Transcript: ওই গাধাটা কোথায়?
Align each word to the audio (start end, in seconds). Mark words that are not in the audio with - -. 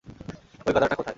ওই 0.65 0.71
গাধাটা 0.75 0.95
কোথায়? 0.95 1.09